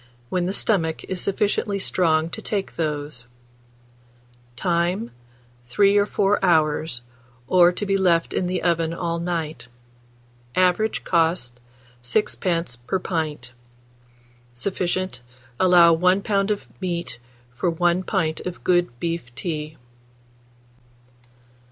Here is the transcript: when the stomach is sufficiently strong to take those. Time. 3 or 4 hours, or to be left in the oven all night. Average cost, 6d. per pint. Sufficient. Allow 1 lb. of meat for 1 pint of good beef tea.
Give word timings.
when 0.29 0.47
the 0.47 0.51
stomach 0.51 1.03
is 1.03 1.21
sufficiently 1.21 1.77
strong 1.77 2.27
to 2.27 2.41
take 2.41 2.75
those. 2.75 3.27
Time. 4.55 5.11
3 5.67 5.95
or 5.95 6.07
4 6.07 6.43
hours, 6.43 7.03
or 7.47 7.71
to 7.71 7.85
be 7.85 7.95
left 7.95 8.33
in 8.33 8.47
the 8.47 8.63
oven 8.63 8.95
all 8.95 9.19
night. 9.19 9.67
Average 10.55 11.03
cost, 11.03 11.59
6d. 12.01 12.77
per 12.87 12.97
pint. 12.97 13.51
Sufficient. 14.55 15.21
Allow 15.59 15.93
1 15.93 16.23
lb. 16.23 16.49
of 16.49 16.67
meat 16.81 17.19
for 17.51 17.69
1 17.69 18.01
pint 18.01 18.39
of 18.39 18.63
good 18.63 18.99
beef 18.99 19.35
tea. 19.35 19.77